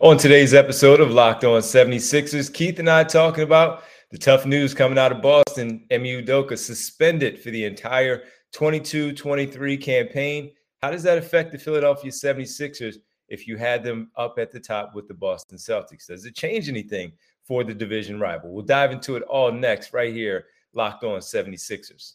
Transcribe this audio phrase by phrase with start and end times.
[0.00, 4.74] On today's episode of Locked On 76ers, Keith and I talking about the tough news
[4.74, 5.86] coming out of Boston.
[5.92, 10.50] Ime Udoka suspended for the entire 22 23 campaign.
[10.82, 12.96] How does that affect the Philadelphia 76ers
[13.28, 16.08] if you had them up at the top with the Boston Celtics?
[16.08, 17.12] Does it change anything
[17.44, 18.52] for the division rival?
[18.52, 22.14] We'll dive into it all next, right here, Locked On 76ers.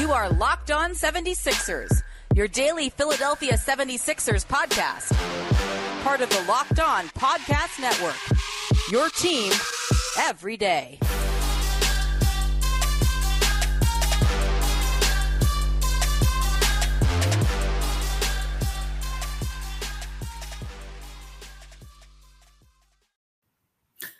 [0.00, 2.02] You are Locked On 76ers
[2.34, 5.12] your daily Philadelphia 76ers podcast.
[6.02, 8.16] Part of the Locked On Podcast Network.
[8.90, 9.52] Your team
[10.18, 10.98] every day.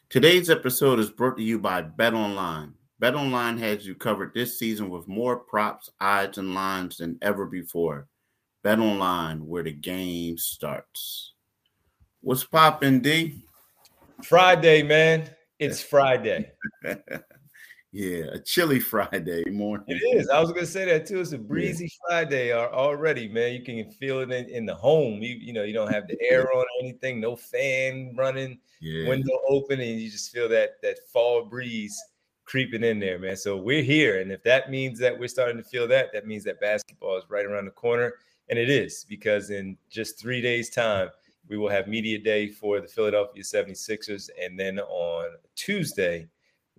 [0.09, 2.75] Today's episode is brought to you by Bet Online.
[3.01, 7.47] Bet Online has you covered this season with more props, odds, and lines than ever
[7.47, 8.07] before.
[8.65, 11.35] BetOnline, where the game starts.
[12.23, 13.45] What's poppin', D?
[14.23, 15.31] Friday, man.
[15.59, 16.51] It's Friday.
[17.93, 19.85] yeah, a chilly Friday morning.
[19.89, 20.29] It is.
[20.31, 21.21] I was gonna say that too.
[21.21, 22.09] It's a breezy yeah.
[22.09, 23.53] Friday already, man.
[23.53, 25.21] You can feel it in, in the home.
[25.21, 29.09] You you know you don't have the air on or anything, no fan running, yeah.
[29.09, 32.03] window open, and you just feel that that fall breeze
[32.45, 33.37] creeping in there, man.
[33.37, 34.21] So we're here.
[34.21, 37.25] And if that means that we're starting to feel that, that means that basketball is
[37.29, 38.15] right around the corner.
[38.49, 41.09] And it is because in just three days' time,
[41.49, 44.31] we will have media day for the Philadelphia 76ers.
[44.43, 46.29] And then on Tuesday,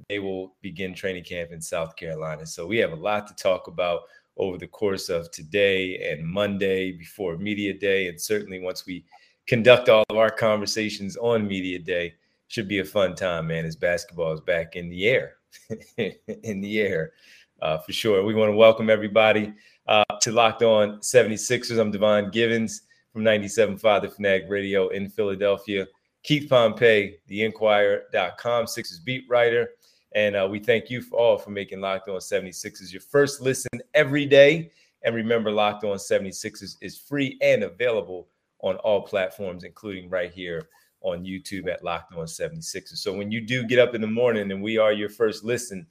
[0.09, 2.45] they will begin training camp in South Carolina.
[2.45, 4.01] So we have a lot to talk about
[4.37, 8.07] over the course of today and Monday before media day.
[8.07, 9.05] And certainly once we
[9.47, 12.15] conduct all of our conversations on media day,
[12.47, 15.37] should be a fun time, man, as basketball is back in the air.
[15.97, 17.13] in the air
[17.61, 18.23] uh, for sure.
[18.23, 19.53] We want to welcome everybody
[19.87, 21.79] uh, to Locked On 76ers.
[21.79, 22.81] I'm Devon Givens
[23.13, 25.87] from 97.5 The Fanatic Radio in Philadelphia.
[26.23, 29.69] Keith Pompey, theinquirer.com, Sixers beat writer.
[30.13, 33.69] And uh, we thank you for all for making Locked On 76ers your first listen
[33.93, 34.71] every day.
[35.03, 38.27] And remember, Locked On 76ers is free and available
[38.61, 40.67] on all platforms, including right here
[41.01, 42.97] on YouTube at Locked On 76ers.
[42.97, 45.85] So when you do get up in the morning and we are your first listen,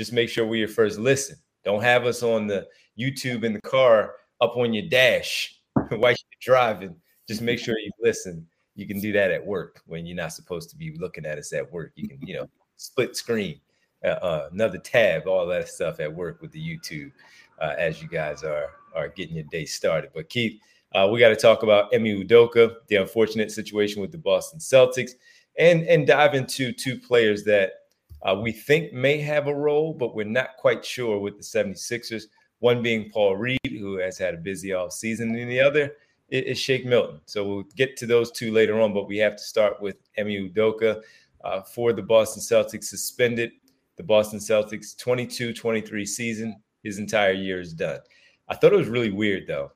[0.00, 1.36] just make sure we're your first listen.
[1.62, 2.66] Don't have us on the
[2.98, 6.96] YouTube in the car up on your dash while you're driving.
[7.28, 8.46] Just make sure you listen.
[8.76, 11.52] You can do that at work when you're not supposed to be looking at us
[11.52, 11.92] at work.
[11.96, 13.60] You can, you know, split screen,
[14.02, 17.12] uh, uh, another tab, all that stuff at work with the YouTube
[17.60, 20.12] uh, as you guys are are getting your day started.
[20.14, 20.62] But Keith,
[20.94, 25.10] uh, we got to talk about Ime Udoka, the unfortunate situation with the Boston Celtics,
[25.58, 27.79] and and dive into two players that
[28.22, 32.24] uh, we think may have a role, but we're not quite sure with the 76ers.
[32.58, 35.92] One being Paul Reed, who has had a busy off season, and the other
[36.28, 37.20] is, Shake Milton.
[37.24, 40.50] So we'll get to those two later on, but we have to start with Ime
[40.52, 41.02] Udoka
[41.42, 43.52] uh, for the Boston Celtics suspended.
[43.96, 48.00] The Boston Celtics 22-23 season, his entire year is done.
[48.48, 49.72] I thought it was really weird though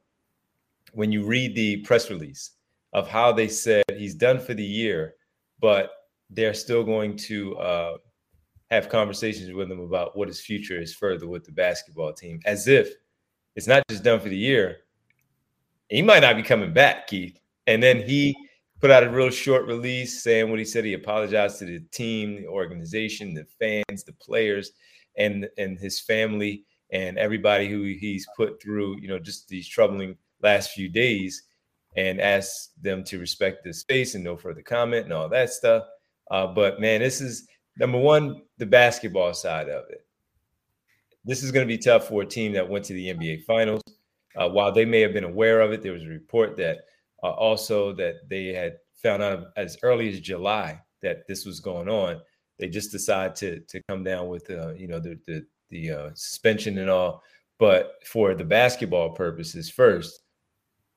[0.95, 2.53] when you read the press release
[2.93, 5.15] of how they said he's done for the year,
[5.61, 5.91] but
[6.31, 7.97] they're still going to uh,
[8.75, 12.69] have conversations with him about what his future is further with the basketball team, as
[12.69, 12.93] if
[13.57, 14.79] it's not just done for the year.
[15.89, 17.39] He might not be coming back, Keith.
[17.67, 18.35] And then he
[18.81, 20.85] put out a real short release saying what he said.
[20.85, 24.73] He apologized to the team, the organization, the fans, the players,
[25.17, 30.17] and and his family and everybody who he's put through, you know, just these troubling
[30.43, 31.45] last few days
[31.97, 35.85] and asked them to respect the space and no further comment and all that stuff.
[36.31, 37.47] Uh, but man, this is
[37.79, 40.07] number one, the basketball side of it.
[41.25, 43.83] This is going to be tough for a team that went to the NBA Finals.
[44.37, 46.79] Uh, while they may have been aware of it, there was a report that
[47.23, 51.89] uh, also that they had found out as early as July that this was going
[51.89, 52.21] on.
[52.59, 56.11] They just decided to to come down with uh, you know the the, the uh,
[56.15, 57.23] suspension and all.
[57.59, 60.24] But for the basketball purposes, first,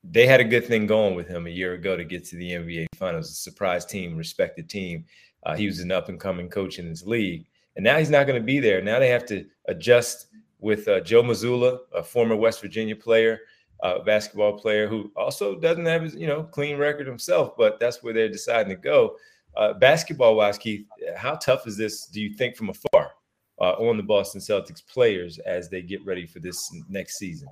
[0.04, 2.52] they had a good thing going with him a year ago to get to the
[2.52, 3.30] NBA Finals.
[3.30, 5.04] A surprise team, respected team.
[5.44, 7.46] Uh, he was an up and coming coach in his league,
[7.76, 8.82] and now he's not going to be there.
[8.82, 10.26] Now they have to adjust
[10.60, 13.40] with uh, Joe Mazzulla, a former West Virginia player,
[13.82, 18.02] uh, basketball player who also doesn't have his you know clean record himself, but that's
[18.02, 19.16] where they're deciding to go.
[19.56, 20.86] Uh, basketball wise, Keith,
[21.16, 22.06] how tough is this?
[22.06, 23.12] Do you think from afar
[23.60, 27.48] uh, on the Boston Celtics players as they get ready for this next season?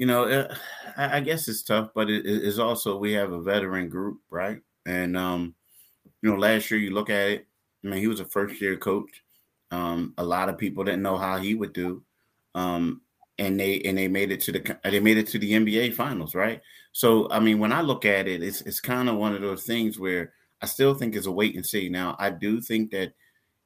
[0.00, 0.56] You know, uh,
[0.96, 4.62] I guess it's tough, but it is also we have a veteran group, right?
[4.86, 5.54] And um,
[6.22, 7.46] you know, last year you look at it,
[7.84, 9.10] I mean, he was a first year coach.
[9.70, 12.02] Um, a lot of people didn't know how he would do.
[12.54, 13.02] Um,
[13.38, 16.34] and they and they made it to the they made it to the NBA finals,
[16.34, 16.62] right?
[16.92, 19.64] So I mean, when I look at it, it's it's kind of one of those
[19.64, 20.32] things where
[20.62, 21.90] I still think it's a wait and see.
[21.90, 23.14] Now, I do think that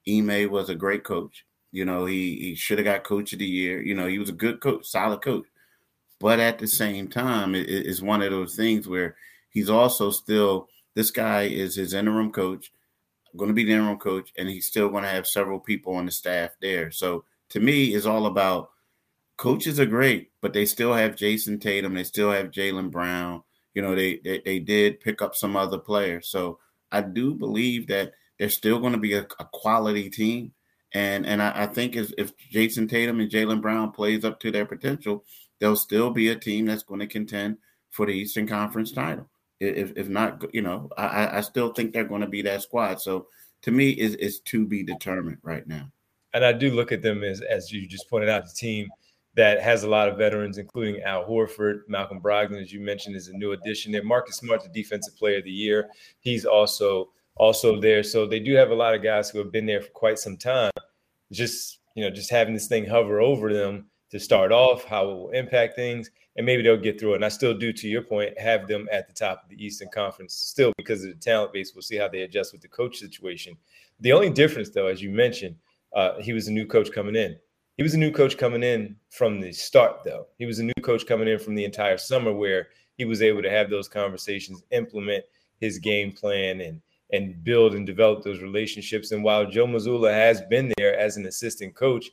[0.09, 1.47] Ime was a great coach.
[1.73, 3.83] You know, he he should have got coach of the year.
[3.83, 5.47] You know, he was a good coach, solid coach.
[6.21, 9.17] But at the same time, it, it's one of those things where
[9.51, 12.71] he's also still this guy is his interim coach,
[13.37, 16.07] going to be the interim coach, and he's still going to have several people on
[16.07, 16.91] the staff there.
[16.91, 18.71] So to me, it's all about
[19.37, 23.43] coaches are great, but they still have Jayson Tatum, they still have Jaylen Brown.
[23.75, 26.29] You know, they, they they did pick up some other players.
[26.29, 26.61] So
[26.93, 30.53] I do believe that they're still going to be a, a quality team.
[30.93, 34.53] And and I, I think if, if Jayson Tatum and Jaylen Brown plays up to
[34.53, 35.25] their potential,
[35.65, 37.57] they'll still be a team that's going to contend
[37.89, 39.27] for the Eastern Conference title.
[39.61, 43.01] If if not, you know, I, I still think they're going to be that squad.
[43.01, 43.29] So
[43.63, 45.91] to me, is to be determined right now.
[46.35, 48.91] And I do look at them as as you just pointed out, the team
[49.37, 53.29] that has a lot of veterans, including Al Horford, Malcolm Brogdon, as you mentioned, is
[53.29, 54.05] a new addition there.
[54.05, 55.89] Marcus Smart, the defensive player of the year,
[56.21, 58.03] he's also also there.
[58.03, 60.37] So they do have a lot of guys who have been there for quite some
[60.37, 60.73] time.
[61.33, 65.15] Just you know, just having this thing hover over them to start off, how it
[65.15, 67.17] will impact things, and maybe they'll get through it.
[67.17, 69.89] And I still do, to your point, have them at the top of the Eastern
[69.93, 71.73] Conference still because of the talent base.
[71.75, 73.57] We'll see how they adjust with the coach situation.
[73.99, 75.57] The only difference, though, as you mentioned,
[75.97, 77.37] uh, he was a new coach coming in.
[77.77, 80.29] He was a new coach coming in from the start, though.
[80.39, 83.43] He was a new coach coming in from the entire summer, where he was able
[83.43, 85.25] to have those conversations, implement
[85.59, 86.81] his game plan, and
[87.13, 89.11] and build and develop those relationships.
[89.11, 92.11] And while Joe Mazzulla has been there as an assistant coach,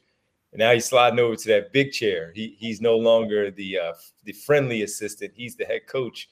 [0.54, 2.32] and now he's sliding over to that big chair.
[2.36, 3.94] He he's no longer the uh,
[4.24, 5.34] the friendly assistant.
[5.36, 6.30] He's the head coach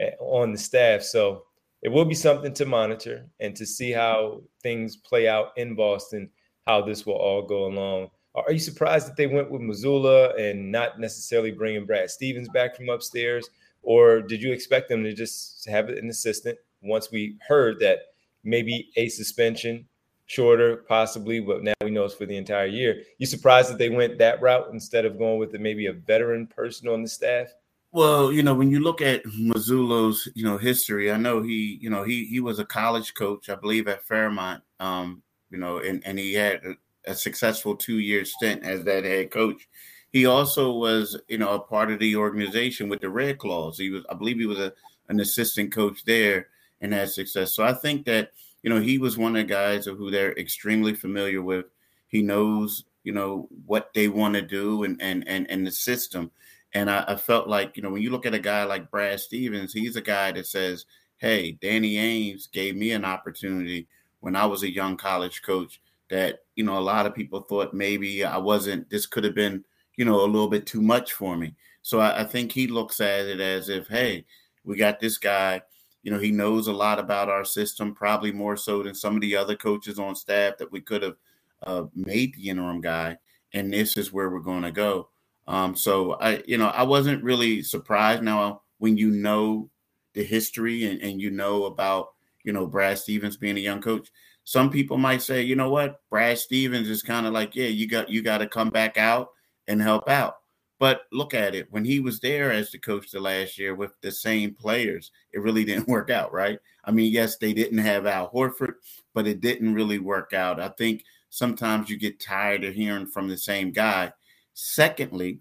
[0.00, 1.02] eh, on the staff.
[1.02, 1.44] So
[1.82, 6.30] it will be something to monitor and to see how things play out in Boston.
[6.66, 8.10] How this will all go along.
[8.34, 12.76] Are you surprised that they went with Mazzulla and not necessarily bringing Brad Stevens back
[12.76, 13.48] from upstairs?
[13.82, 18.00] Or did you expect them to just have an assistant once we heard that
[18.44, 19.86] maybe a suspension,
[20.26, 23.02] shorter, possibly, but now we know it's for the entire year?
[23.18, 26.46] You surprised that they went that route instead of going with the, maybe a veteran
[26.46, 27.48] person on the staff?
[27.92, 31.88] Well, you know, when you look at Mazzulla's, you know, history, I know he, you
[31.88, 34.62] know, he he was a college coach, I believe, at Fairmont.
[34.80, 36.60] Um, you know, and, and he had
[37.06, 39.68] a successful two year stint as that head coach.
[40.10, 43.78] He also was, you know, a part of the organization with the Red Claws.
[43.78, 44.72] He was, I believe, he was a,
[45.08, 46.48] an assistant coach there
[46.80, 47.54] and had success.
[47.54, 48.32] So I think that,
[48.66, 51.66] you know, he was one of the guys who they're extremely familiar with.
[52.08, 56.32] He knows, you know, what they want to do and and and and the system.
[56.74, 59.20] And I, I felt like, you know, when you look at a guy like Brad
[59.20, 60.84] Stevens, he's a guy that says,
[61.18, 63.86] "Hey, Danny Ainge gave me an opportunity
[64.18, 65.80] when I was a young college coach
[66.10, 68.90] that you know a lot of people thought maybe I wasn't.
[68.90, 69.64] This could have been
[69.94, 71.54] you know a little bit too much for me.
[71.82, 74.24] So I, I think he looks at it as if, hey,
[74.64, 75.62] we got this guy.
[76.06, 79.20] You know, he knows a lot about our system, probably more so than some of
[79.22, 81.16] the other coaches on staff that we could have
[81.64, 83.18] uh, made the interim guy.
[83.54, 85.08] And this is where we're going to go.
[85.48, 88.22] Um, so I, you know, I wasn't really surprised.
[88.22, 89.68] Now, when you know
[90.12, 92.10] the history and, and you know about,
[92.44, 94.08] you know, Brad Stevens being a young coach,
[94.44, 97.88] some people might say, you know what, Brad Stevens is kind of like, yeah, you
[97.88, 99.30] got you got to come back out
[99.66, 100.36] and help out.
[100.78, 101.68] But look at it.
[101.70, 105.40] When he was there as the coach the last year with the same players, it
[105.40, 106.58] really didn't work out, right?
[106.84, 108.74] I mean, yes, they didn't have Al Horford,
[109.14, 110.60] but it didn't really work out.
[110.60, 114.12] I think sometimes you get tired of hearing from the same guy.
[114.54, 115.40] Secondly,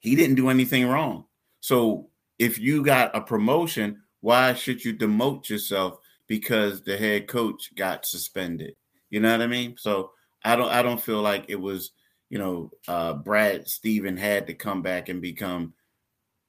[0.00, 1.24] he didn't do anything wrong.
[1.60, 5.98] So if you got a promotion, why should you demote yourself
[6.28, 8.74] because the head coach got suspended.
[9.10, 9.74] You know what I mean?
[9.78, 10.12] So
[10.44, 11.90] I don't I don't feel like it was,
[12.30, 15.72] you know, uh, Brad Steven had to come back and become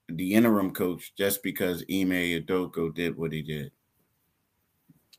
[0.09, 3.71] the interim coach just because Ime Udoka did what he did.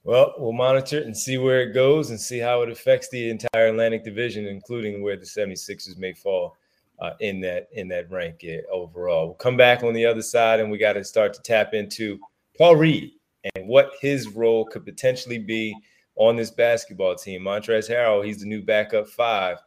[0.03, 3.29] Well, we'll monitor it and see where it goes and see how it affects the
[3.29, 6.57] entire Atlantic Division, including where the 76ers may fall
[7.01, 9.27] uh, in that in that rank overall.
[9.27, 12.19] We'll come back on the other side and we got to start to tap into
[12.57, 13.13] Paul Reed
[13.55, 15.77] and what his role could potentially be
[16.17, 17.43] on this basketball team.
[17.43, 19.59] Montrezl Harrell, he's the new backup five.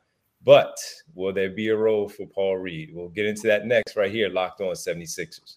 [0.46, 0.78] But
[1.16, 2.92] will there be a role for Paul Reed?
[2.94, 5.56] We'll get into that next right here, locked on 76ers.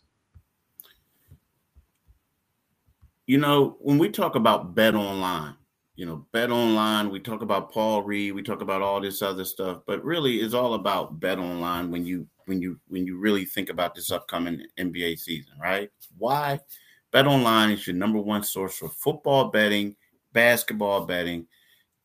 [3.26, 5.54] You know, when we talk about bet online,
[5.96, 9.44] you know, bet online, we talk about Paul Reed, we talk about all this other
[9.44, 13.44] stuff, but really it's all about bet online when you when you when you really
[13.44, 15.90] think about this upcoming NBA season, right?
[16.18, 16.60] Why?
[17.10, 19.96] Bet online is your number one source for football betting,
[20.32, 21.46] basketball betting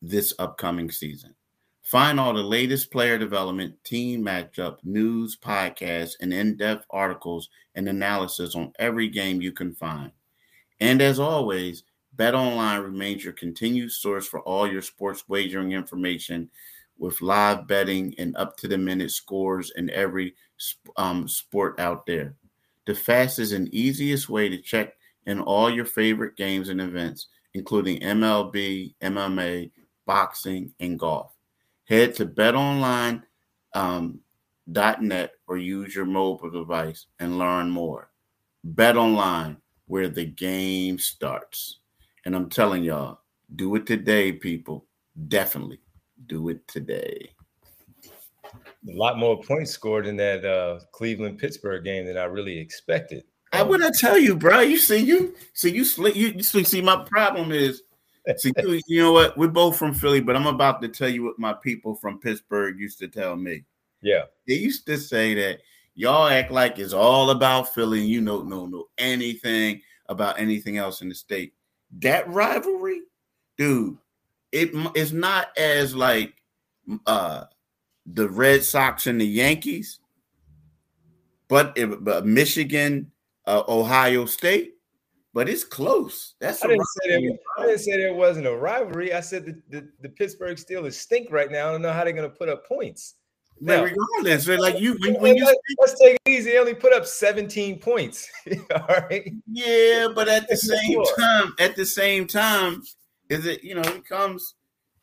[0.00, 1.34] this upcoming season.
[1.82, 7.88] Find all the latest player development, team matchup, news, podcasts, and in depth articles and
[7.88, 10.12] analysis on every game you can find.
[10.80, 11.82] And as always,
[12.16, 16.50] BetOnline remains your continued source for all your sports wagering information
[16.98, 20.34] with live betting and up to the minute scores in every
[20.96, 22.36] um, sport out there.
[22.86, 24.94] The fastest and easiest way to check
[25.26, 29.70] in all your favorite games and events, including MLB, MMA,
[30.06, 31.31] boxing, and golf.
[31.92, 33.22] Head to betonline.net
[33.74, 34.20] um,
[35.46, 38.10] or use your mobile device and learn more.
[38.64, 39.58] Bet online,
[39.88, 41.80] where the game starts.
[42.24, 43.20] And I'm telling y'all,
[43.56, 44.86] do it today, people.
[45.28, 45.80] Definitely
[46.28, 47.28] do it today.
[48.44, 48.52] A
[48.86, 53.24] lot more points scored in that uh, Cleveland Pittsburgh game than I really expected.
[53.52, 54.60] I would I tell you, bro.
[54.60, 55.84] You see, you see, you
[56.14, 56.80] you, you see.
[56.80, 57.82] My problem is,
[58.36, 59.36] see, you, you know what?
[59.36, 62.78] We're both from Philly, but I'm about to tell you what my people from Pittsburgh
[62.78, 63.64] used to tell me.
[64.00, 65.60] Yeah, they used to say that
[65.94, 70.76] y'all act like it's all about Philly, and you don't know know anything about anything
[70.78, 71.54] else in the state.
[72.00, 73.02] That rivalry,
[73.56, 73.98] dude,
[74.50, 76.34] it, it is not as like
[77.06, 77.44] uh
[78.06, 80.00] the Red Sox and the Yankees,
[81.48, 83.12] but, it, but Michigan,
[83.46, 84.71] uh, Ohio State,
[85.34, 86.34] but it's close.
[86.40, 89.12] That's I didn't, say that, I didn't say there wasn't a rivalry.
[89.14, 91.68] I said the, the, the Pittsburgh Steelers stink right now.
[91.68, 93.14] I don't know how they're going to put up points.
[93.60, 95.44] Now, regardless, like you, when, when you
[95.78, 96.50] let's take it easy.
[96.50, 98.28] They only put up 17 points.
[98.74, 99.32] All right.
[99.46, 102.82] Yeah, but at the same time, at the same time,
[103.28, 104.54] is it you know it comes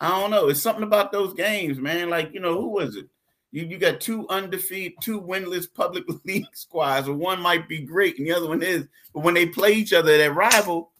[0.02, 0.48] I don't know.
[0.48, 2.10] It's something about those games, man.
[2.10, 3.08] Like, you know, who was it?
[3.52, 8.28] You you got two undefeated, two winless public league squads, one might be great and
[8.28, 8.88] the other one is.
[9.14, 10.92] But when they play each other, that rival,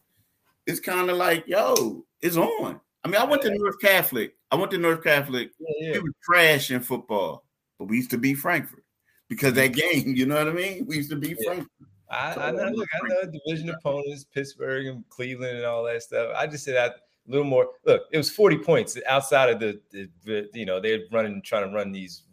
[0.66, 2.80] it's kind of like, yo, it's on.
[3.04, 4.36] I mean, I went to North Catholic.
[4.52, 5.52] I went to North Catholic.
[5.60, 5.94] Yeah, yeah.
[5.94, 7.46] We were trash in football,
[7.78, 8.84] but we used to beat Frankford
[9.28, 10.08] because that mm-hmm.
[10.08, 10.86] game, you know what I mean?
[10.86, 11.46] We used to beat yeah.
[11.46, 11.88] Frankford.
[12.12, 16.34] I, I know, look, I know division opponents, Pittsburgh and Cleveland and all that stuff.
[16.36, 16.92] I just said I a
[17.28, 17.70] little more.
[17.86, 21.70] Look, it was 40 points outside of the, the, the you know, they're running, trying
[21.70, 22.24] to run these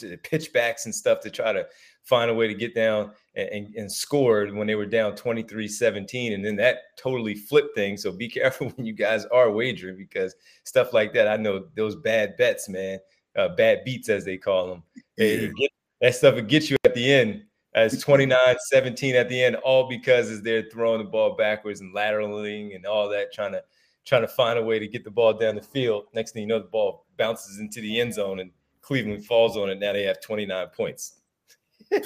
[0.00, 1.66] pitchbacks and stuff to try to
[2.02, 5.68] find a way to get down and, and, and scored when they were down 23
[5.68, 6.32] 17.
[6.32, 8.02] And then that totally flipped things.
[8.02, 11.96] So be careful when you guys are wagering because stuff like that, I know those
[11.96, 12.98] bad bets, man,
[13.36, 14.82] uh, bad beats as they call them.
[15.16, 15.48] Yeah.
[16.00, 19.88] That stuff will get you at the end as 29 17 at the end, all
[19.88, 23.62] because as they're throwing the ball backwards and lateraling and all that, trying to
[24.06, 26.04] trying to find a way to get the ball down the field.
[26.14, 28.50] Next thing you know, the ball bounces into the end zone and
[28.82, 29.78] Cleveland falls on it.
[29.78, 31.20] Now they have 29 points.
[31.90, 31.98] yeah.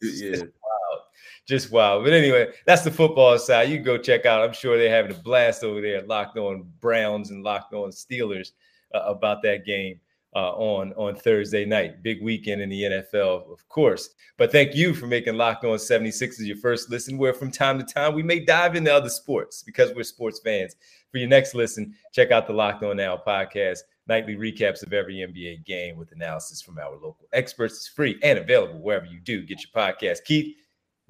[0.00, 1.00] Just wild.
[1.46, 2.04] Just wild.
[2.04, 3.68] But anyway, that's the football side.
[3.68, 4.42] You go check out.
[4.42, 8.52] I'm sure they're having a blast over there, locked on Browns and locked on Steelers
[8.94, 10.00] uh, about that game
[10.34, 12.02] uh, on on Thursday night.
[12.02, 14.10] Big weekend in the NFL, of course.
[14.36, 17.78] But thank you for making Locked On 76 as your first listen, where from time
[17.78, 20.74] to time we may dive into other sports because we're sports fans.
[21.12, 25.16] For your next listen, check out the Locked On Now podcast, nightly recaps of every
[25.16, 27.74] NBA game with analysis from our local experts.
[27.74, 30.24] It's free and available wherever you do get your podcast.
[30.24, 30.56] Keith,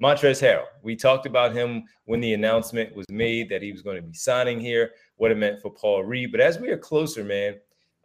[0.01, 3.95] Montrezl Harrell, we talked about him when the announcement was made that he was going
[3.95, 6.31] to be signing here, what it meant for Paul Reed.
[6.31, 7.55] But as we are closer, man,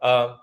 [0.01, 0.37] um,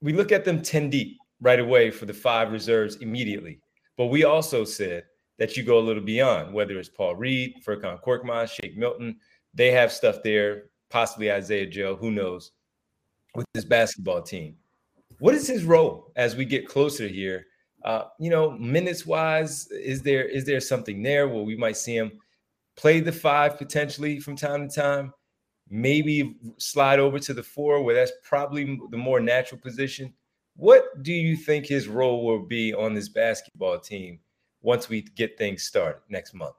[0.00, 3.60] we look at them 10 deep right away for the five reserves immediately.
[3.96, 5.04] But we also said
[5.38, 9.18] that you go a little beyond, whether it's Paul Reed, Furkan Korkmaz, Shake Milton.
[9.52, 12.52] They have stuff there, possibly Isaiah Joe, who knows,
[13.34, 14.56] with this basketball team.
[15.18, 17.46] What is his role as we get closer here?
[17.84, 21.96] Uh, you know, minutes wise, is there is there something there where we might see
[21.96, 22.12] him
[22.76, 25.12] play the five potentially from time to time?
[25.70, 30.12] maybe slide over to the four, where that's probably the more natural position.
[30.56, 34.18] What do you think his role will be on this basketball team
[34.60, 36.56] once we get things started next month?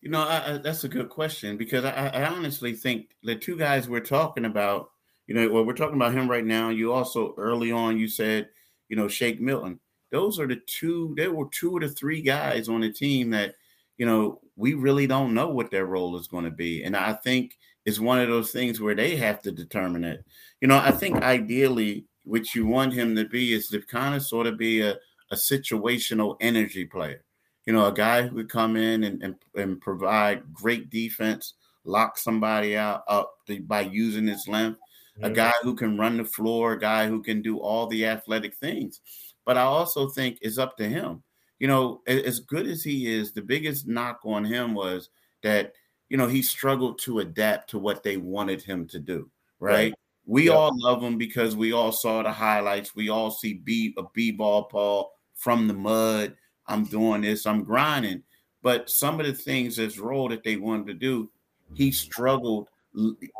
[0.00, 3.56] You know, I, I, that's a good question because I, I, honestly think the two
[3.56, 4.90] guys we're talking about,
[5.26, 6.68] you know, well, we're talking about him right now.
[6.70, 8.48] You also early on you said,
[8.88, 9.80] you know, Shake Milton.
[10.12, 11.14] Those are the two.
[11.16, 13.56] There were two of the three guys on the team that,
[13.98, 17.12] you know, we really don't know what their role is going to be, and I
[17.12, 20.24] think it's one of those things where they have to determine it.
[20.60, 24.22] You know, I think ideally, what you want him to be is to kind of
[24.24, 24.96] sort of be a,
[25.30, 27.22] a situational energy player.
[27.64, 31.54] You know, a guy who would come in and, and, and provide great defense,
[31.84, 34.80] lock somebody out up by using his length,
[35.16, 35.24] mm-hmm.
[35.24, 38.54] a guy who can run the floor, a guy who can do all the athletic
[38.54, 39.00] things.
[39.44, 41.22] But I also think it's up to him.
[41.58, 45.10] You know, as good as he is, the biggest knock on him was
[45.42, 45.72] that–
[46.08, 49.72] you know, he struggled to adapt to what they wanted him to do, right?
[49.72, 49.94] right.
[50.24, 52.96] We all love him because we all saw the highlights.
[52.96, 56.36] We all see B a B ball Paul from the mud.
[56.66, 58.22] I'm doing this, I'm grinding.
[58.62, 61.30] But some of the things this role that they wanted to do,
[61.74, 62.68] he struggled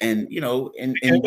[0.01, 1.25] and you know, and, and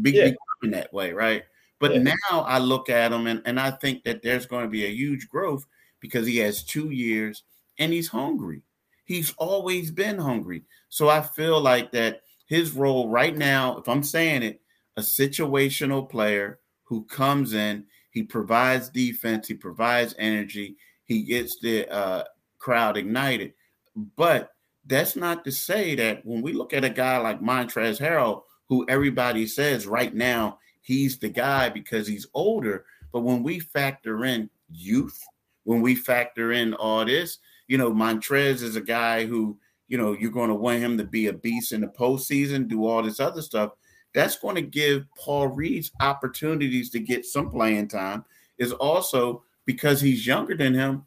[0.00, 0.30] be, yeah.
[0.62, 1.44] in that way, right?
[1.78, 2.14] But yeah.
[2.30, 4.90] now I look at him and, and I think that there's going to be a
[4.90, 5.66] huge growth
[6.00, 7.42] because he has two years
[7.78, 8.62] and he's hungry.
[9.04, 10.64] He's always been hungry.
[10.88, 14.60] So I feel like that his role right now, if I'm saying it,
[14.96, 21.86] a situational player who comes in, he provides defense, he provides energy, he gets the
[21.92, 22.24] uh,
[22.58, 23.52] crowd ignited.
[23.94, 24.50] But
[24.86, 28.84] that's not to say that when we look at a guy like Montrezl Harrell, who
[28.88, 34.48] everybody says right now he's the guy because he's older, but when we factor in
[34.70, 35.20] youth,
[35.64, 39.58] when we factor in all this, you know, Montrez is a guy who,
[39.88, 42.86] you know, you're going to want him to be a beast in the postseason, do
[42.86, 43.72] all this other stuff.
[44.14, 48.24] That's going to give Paul Reed's opportunities to get some playing time.
[48.58, 51.04] Is also because he's younger than him.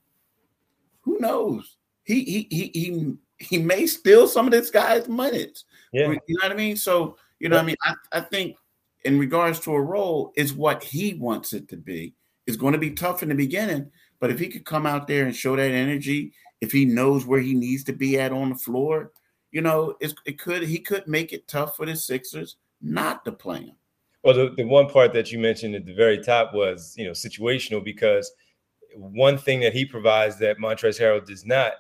[1.02, 1.78] Who knows?
[2.04, 5.66] He he he he he may steal some of this guy's minutes.
[5.92, 6.10] Yeah.
[6.28, 6.76] You know what I mean?
[6.78, 7.76] So, you know what I mean?
[7.84, 8.56] I, I think
[9.06, 12.14] in regards to a role is what he wants it to be.
[12.46, 15.26] It's going to be tough in the beginning, but if he could come out there
[15.26, 18.56] and show that energy if he knows where he needs to be at on the
[18.56, 19.12] floor,
[19.52, 23.62] you know, it could he could make it tough for the Sixers not to play
[23.62, 23.76] him.
[24.24, 27.12] Well, the, the one part that you mentioned at the very top was, you know,
[27.12, 28.32] situational because
[28.96, 31.74] one thing that he provides that Montrezl Harrell does not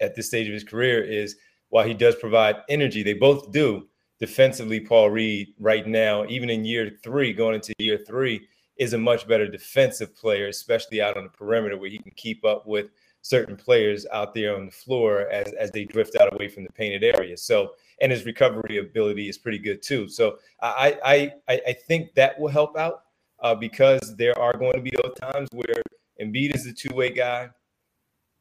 [0.00, 1.36] at this stage of his career is
[1.68, 3.88] while he does provide energy, they both do
[4.20, 4.80] defensively.
[4.80, 9.26] Paul Reed, right now, even in year three, going into year three, is a much
[9.28, 12.90] better defensive player, especially out on the perimeter where he can keep up with
[13.22, 16.72] certain players out there on the floor as, as they drift out away from the
[16.72, 17.36] painted area.
[17.36, 20.08] So, and his recovery ability is pretty good too.
[20.08, 23.04] So I I I think that will help out
[23.40, 25.82] uh, because there are going to be those times where
[26.20, 27.50] Embiid is the two way guy.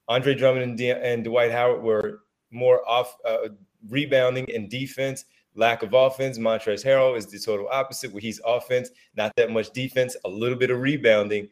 [0.07, 3.49] Andre Drummond and, D- and Dwight Howard were more off uh,
[3.89, 5.25] rebounding and defense.
[5.55, 6.37] Lack of offense.
[6.37, 10.57] Montrezl Harrell is the total opposite, where he's offense, not that much defense, a little
[10.57, 11.47] bit of rebounding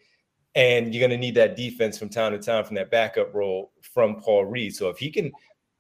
[0.55, 3.71] and you're going to need that defense from time to time from that backup role
[3.81, 4.75] from Paul Reed.
[4.75, 5.31] So if he can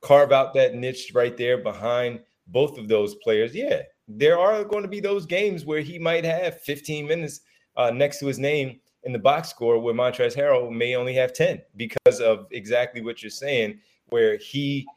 [0.01, 4.83] carve out that niche right there behind both of those players, yeah, there are going
[4.83, 7.41] to be those games where he might have 15 minutes
[7.75, 11.33] uh, next to his name in the box score where Montrezl Harrell may only have
[11.33, 14.87] 10 because of exactly what you're saying, where he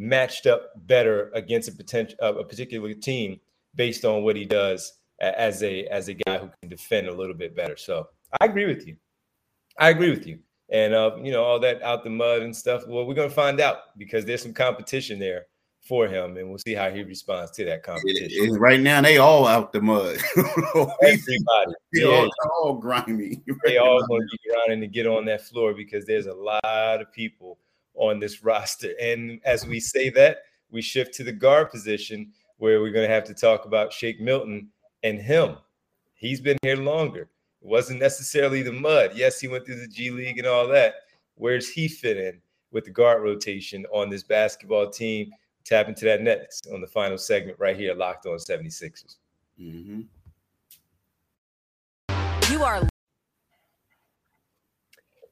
[0.00, 3.38] matched up better against a potential uh, a particular team
[3.74, 7.34] based on what he does as a as a guy who can defend a little
[7.34, 7.76] bit better.
[7.76, 8.08] So
[8.40, 8.96] I agree with you.
[9.78, 10.38] I agree with you.
[10.70, 12.86] And uh, you know, all that out the mud and stuff.
[12.88, 15.46] Well, we're gonna find out because there's some competition there
[15.86, 18.54] for him, and we'll see how he responds to that competition.
[18.54, 20.16] right now, they all out the mud.
[20.36, 22.06] Everybody, they yeah.
[22.06, 22.30] all,
[22.62, 23.42] all grimy.
[23.64, 27.12] They all to be grinding to get on that floor because there's a lot of
[27.12, 27.58] people
[27.94, 28.92] on this roster.
[29.00, 33.14] And as we say that, we shift to the guard position where we're going to
[33.14, 34.68] have to talk about Shake Milton
[35.02, 35.56] and him.
[36.14, 37.22] He's been here longer.
[37.62, 39.12] It wasn't necessarily the mud.
[39.14, 40.94] Yes, he went through the G League and all that.
[41.34, 45.30] Where's he fit in with the guard rotation on this basketball team?
[45.64, 49.16] Tap into that next on the final segment right here, locked on 76ers.
[49.60, 50.00] Mm-hmm.
[52.52, 52.88] You are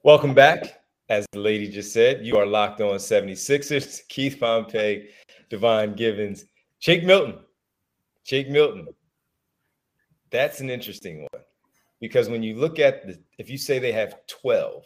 [0.03, 0.81] welcome back.
[1.09, 4.01] As the lady just said, you are locked on 76ers.
[4.09, 5.09] Keith Pompey,
[5.49, 6.45] Devon Givens,
[6.81, 7.39] Shake Milton.
[8.25, 8.89] Shake Milton.
[10.31, 11.43] That's an interesting one
[12.01, 14.85] because when you look at the if you say they have 12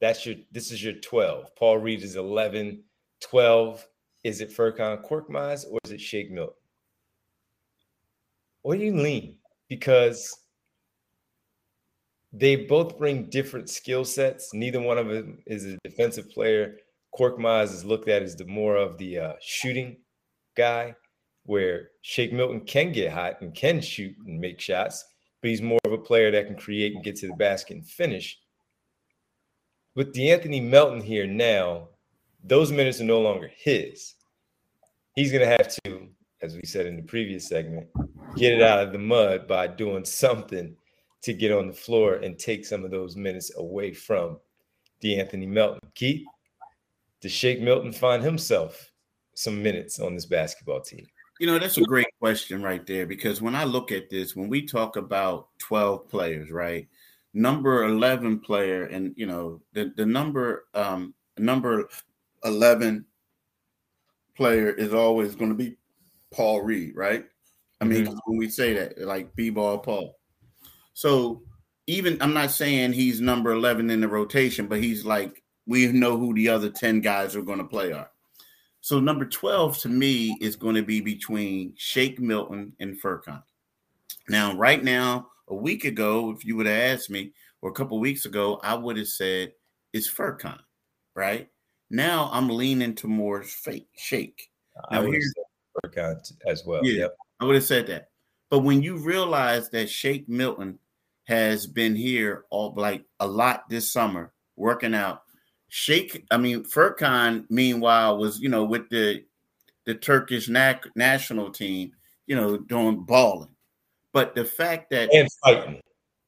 [0.00, 2.82] that's your this is your 12 paul reed is 11
[3.20, 3.86] 12
[4.24, 6.54] is it furkan korkmaz or is it shake milton
[8.64, 9.36] do you lean
[9.68, 10.34] because
[12.32, 16.76] they both bring different skill sets neither one of them is a defensive player
[17.18, 19.96] korkmaz is looked at as the more of the uh, shooting
[20.56, 20.94] guy
[21.44, 25.04] where shake milton can get hot and can shoot and make shots
[25.40, 27.86] but he's more of a player that can create and get to the basket and
[27.86, 28.38] finish.
[29.94, 31.88] With De'Anthony Melton here now,
[32.44, 34.14] those minutes are no longer his.
[35.16, 36.08] He's going to have to,
[36.42, 37.88] as we said in the previous segment,
[38.36, 40.76] get it out of the mud by doing something
[41.22, 44.38] to get on the floor and take some of those minutes away from
[45.02, 45.80] De'Anthony Melton.
[45.94, 46.26] Keith,
[47.20, 48.90] does Shake Milton find himself
[49.34, 51.06] some minutes on this basketball team?
[51.38, 54.48] You know, that's a great question right there because when I look at this, when
[54.48, 56.86] we talk about 12 players, right?
[57.32, 61.88] Number 11 player, and you know, the, the number um number
[62.44, 63.06] 11
[64.36, 65.76] player is always going to be
[66.30, 67.24] Paul Reed, right?
[67.80, 68.18] I mean, mm-hmm.
[68.26, 70.19] when we say that, like B-ball Paul.
[71.00, 71.40] So
[71.86, 76.18] even I'm not saying he's number 11 in the rotation, but he's like we know
[76.18, 78.10] who the other 10 guys are going to play are.
[78.82, 83.42] So number 12 to me is going to be between Shake Milton and Furkan.
[84.28, 87.32] Now, right now, a week ago, if you would have asked me,
[87.62, 89.54] or a couple weeks ago, I would have said
[89.94, 90.58] it's Furkan,
[91.14, 91.48] right?
[91.88, 94.50] Now I'm leaning to more fake Shake.
[94.90, 95.32] Now here's
[95.82, 96.84] Furkan as well.
[96.84, 97.16] Yeah, yep.
[97.40, 98.10] I would have said that.
[98.50, 100.78] But when you realize that Shake Milton
[101.30, 105.22] has been here all like a lot this summer, working out,
[105.68, 109.24] Shake, I mean, Furkan, meanwhile, was, you know, with the
[109.86, 111.92] the Turkish na- national team,
[112.26, 113.54] you know, doing balling.
[114.12, 115.80] But the fact that and fighting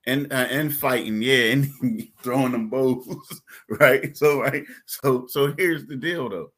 [0.06, 1.68] and uh, and fighting, yeah, and
[2.22, 4.16] throwing them bows, right?
[4.16, 6.52] So right, so so here's the deal though.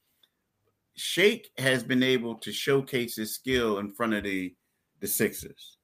[0.96, 4.54] Shake has been able to showcase his skill in front of the
[5.00, 5.78] the Sixers,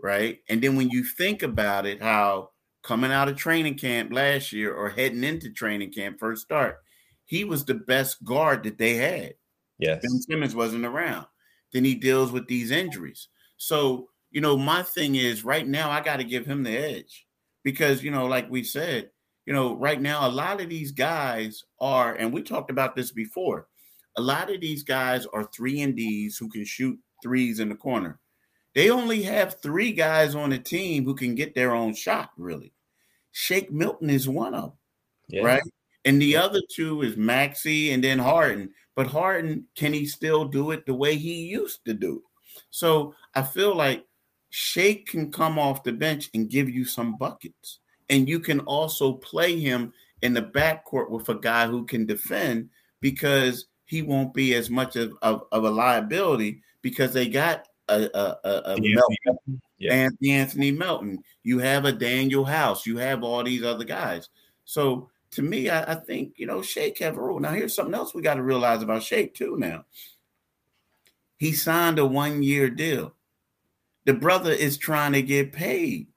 [0.00, 0.38] right?
[0.48, 2.50] And then when you think about it, how
[2.82, 6.78] coming out of training camp last year or heading into training camp first start,
[7.24, 9.34] he was the best guard that they had.
[9.78, 10.02] Yes.
[10.02, 11.26] Ben Simmons wasn't around.
[11.72, 13.28] Then he deals with these injuries.
[13.58, 17.26] So, you know, my thing is right now I got to give him the edge
[17.62, 19.10] because, you know, like we said,
[19.46, 23.12] you know, right now a lot of these guys are, and we talked about this
[23.12, 23.66] before,
[24.16, 27.74] a lot of these guys are three and D's who can shoot threes in the
[27.74, 28.18] corner.
[28.78, 32.72] They only have three guys on the team who can get their own shot, really.
[33.32, 34.72] Shake Milton is one of them,
[35.26, 35.42] yeah.
[35.42, 35.62] right?
[36.04, 36.44] And the yeah.
[36.44, 38.70] other two is Maxey and then Harden.
[38.94, 42.62] But Harden, can he still do it the way he used to do it?
[42.70, 44.06] So I feel like
[44.50, 47.80] Shake can come off the bench and give you some buckets.
[48.10, 52.70] And you can also play him in the backcourt with a guy who can defend
[53.00, 58.10] because he won't be as much of, of, of a liability because they got a,
[58.14, 60.08] a, a, a Melton, yeah.
[60.24, 61.22] Anthony Melton.
[61.42, 62.86] You have a Danuel House.
[62.86, 64.28] You have all these other guys.
[64.64, 67.40] So to me, I, I think you know Shake have a role.
[67.40, 69.56] Now here's something else we got to realize about Shake too.
[69.58, 69.84] Now
[71.38, 73.14] he signed a one year deal.
[74.04, 76.08] The brother is trying to get paid,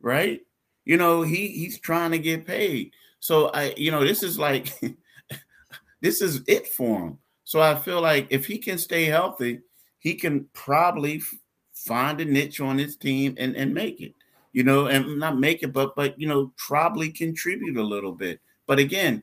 [0.00, 0.40] right?
[0.84, 2.92] You know he he's trying to get paid.
[3.18, 4.72] So I you know this is like
[6.00, 7.18] this is it for him.
[7.44, 9.60] So I feel like if he can stay healthy,
[10.00, 11.22] he can probably
[11.72, 14.14] find a niche on his team and, and make it,
[14.52, 18.40] you know, and not make it, but but you know, probably contribute a little bit.
[18.66, 19.22] But again,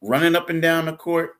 [0.00, 1.34] running up and down the court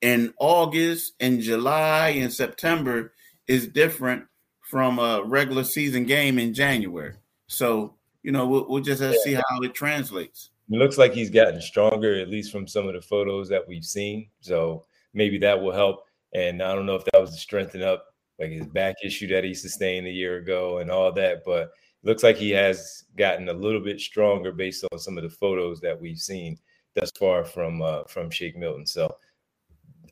[0.00, 3.12] in August and July and September
[3.46, 4.24] is different
[4.60, 7.14] from a regular season game in January.
[7.48, 10.50] So, you know, we'll, we'll just have to see how it translates.
[10.70, 13.84] It looks like he's gotten stronger, at least from some of the photos that we've
[13.84, 14.28] seen.
[14.40, 16.06] So maybe that will help.
[16.34, 18.06] And I don't know if that was to strengthen up
[18.38, 22.22] like his back issue that he sustained a year ago and all that, but looks
[22.22, 26.00] like he has gotten a little bit stronger based on some of the photos that
[26.00, 26.58] we've seen
[26.94, 28.86] thus far from uh, from Shake Milton.
[28.86, 29.14] So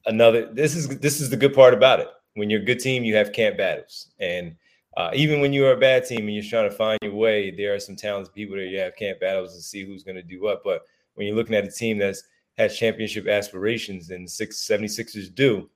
[0.06, 2.08] another this is this is the good part about it.
[2.34, 4.54] When you're a good team, you have camp battles, and
[4.96, 7.74] uh, even when you're a bad team and you're trying to find your way, there
[7.74, 10.42] are some talented people that you have camp battles to see who's going to do
[10.42, 10.62] what.
[10.64, 10.82] But
[11.14, 12.22] when you're looking at a team that's
[12.56, 15.70] has championship aspirations and six 76ers do,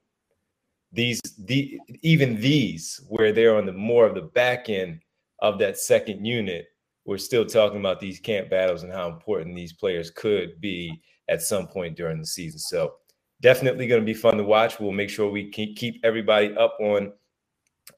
[0.92, 5.00] these the even these where they're on the more of the back end
[5.40, 6.66] of that second unit
[7.04, 11.42] we're still talking about these camp battles and how important these players could be at
[11.42, 12.60] some point during the season.
[12.60, 12.94] So
[13.40, 14.78] definitely going to be fun to watch.
[14.78, 17.12] We'll make sure we keep everybody up on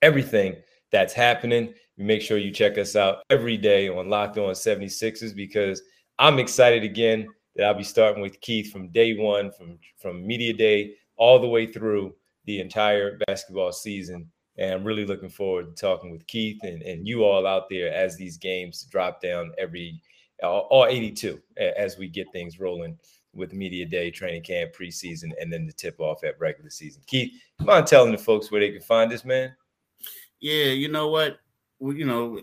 [0.01, 0.57] everything
[0.91, 1.75] that's happening.
[1.97, 5.81] Make sure you check us out every day on locked on 76ers because
[6.19, 10.53] i'm excited again that i'll be starting with keith from day one from from media
[10.53, 12.13] day all the way through
[12.47, 14.31] the entire basketball season.
[14.57, 17.93] And I'm really looking forward to talking with Keith and, and you all out there
[17.93, 20.01] as these games drop down every
[20.43, 22.97] all, all 82 as we get things rolling
[23.35, 27.03] with media day, training camp, preseason, and then the tip off at regular season.
[27.07, 29.55] Keith, come on, telling the folks where they can find this man.
[30.41, 31.39] Yeah, you know what?
[31.79, 32.41] Well, you know,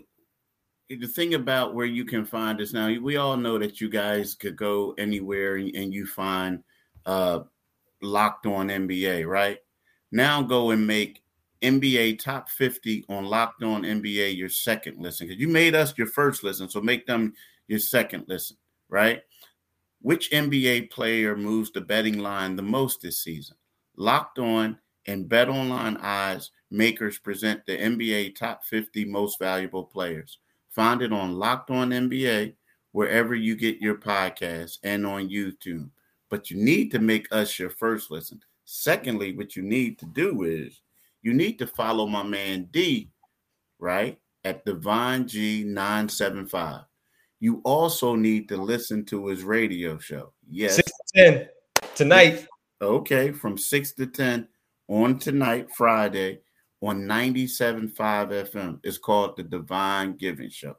[0.88, 4.34] the thing about where you can find us now, we all know that you guys
[4.34, 6.62] could go anywhere and, and you find
[7.06, 7.40] uh
[8.02, 9.58] locked on NBA, right?
[10.12, 11.22] Now go and make
[11.62, 16.06] NBA top 50 on Locked On NBA your second listen because you made us your
[16.06, 16.68] first listen.
[16.68, 17.32] So make them
[17.66, 18.56] your second listen,
[18.88, 19.22] right?
[20.02, 23.56] Which NBA player moves the betting line the most this season?
[23.96, 30.38] Locked On and Bet Online Odds makers present the NBA top 50 most valuable players.
[30.68, 32.54] Find it on Locked On NBA,
[32.92, 35.88] wherever you get your podcasts, and on YouTube.
[36.28, 38.40] But you need to make us your first listen.
[38.74, 40.80] Secondly, what you need to do is
[41.20, 43.10] you need to follow my man D,
[43.78, 44.18] right?
[44.44, 46.86] At Divine G975.
[47.38, 50.32] You also need to listen to his radio show.
[50.48, 50.76] Yes.
[50.76, 51.48] 6 to 10
[51.94, 52.46] tonight.
[52.80, 54.48] Okay, from 6 to 10
[54.88, 56.40] on tonight, Friday,
[56.80, 58.80] on 97.5 FM.
[58.84, 60.78] It's called The Divine Giving Show.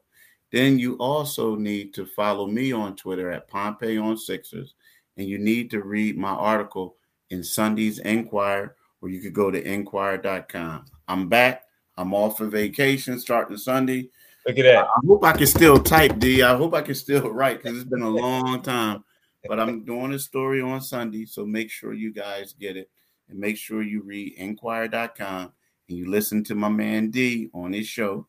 [0.50, 4.74] Then you also need to follow me on Twitter at Pompey on Sixers,
[5.16, 6.96] and you need to read my article
[7.30, 10.84] in Sunday's Inquirer, or you could go to inquirer.com.
[11.08, 11.64] I'm back.
[11.96, 14.10] I'm off for vacation starting Sunday.
[14.46, 14.84] Look at that.
[14.84, 16.42] I hope I can still type, D.
[16.42, 19.04] I hope I can still write because it's been a long time.
[19.46, 22.90] But I'm doing a story on Sunday, so make sure you guys get it
[23.28, 25.52] and make sure you read inquirer.com
[25.88, 28.26] and you listen to my man D on his show,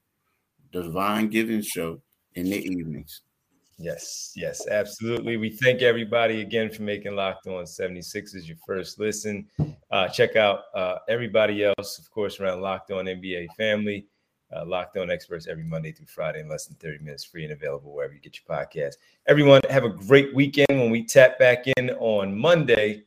[0.71, 2.01] Divine Giving Show,
[2.33, 3.21] in the evenings.
[3.77, 5.35] Yes, yes, absolutely.
[5.35, 9.47] We thank everybody again for making Locked On 76 your first listen.
[9.91, 14.07] Uh, check out uh, everybody else, of course, around Locked On NBA family.
[14.55, 17.51] Uh, Locked On experts every Monday through Friday in less than 30 minutes, free and
[17.51, 18.93] available wherever you get your podcast.
[19.27, 20.67] Everyone, have a great weekend.
[20.69, 23.03] When we tap back in on Monday,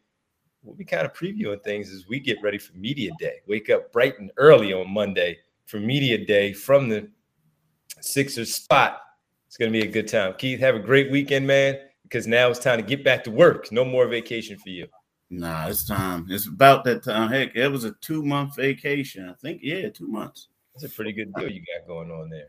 [0.62, 3.36] we'll be kind of previewing things as we get ready for Media Day.
[3.46, 7.08] Wake up bright and early on Monday for Media Day from the
[8.00, 9.00] Sixers spot.
[9.48, 10.34] It's going to be a good time.
[10.36, 13.72] Keith, have a great weekend, man, because now it's time to get back to work.
[13.72, 14.86] No more vacation for you.
[15.30, 16.26] Nah, it's time.
[16.28, 17.30] It's about that time.
[17.30, 19.26] Heck, it was a two month vacation.
[19.28, 20.48] I think, yeah, two months.
[20.74, 22.48] That's a pretty good deal you got going on there.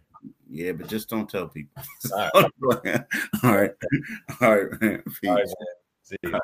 [0.50, 1.82] Yeah, but just don't tell people.
[2.14, 3.02] All right.
[3.44, 3.72] All right.
[4.42, 5.04] All right, man.
[5.06, 5.30] Peace.
[5.30, 5.68] All right, man.
[6.04, 6.40] See you.